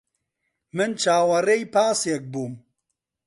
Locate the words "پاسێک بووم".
1.73-2.53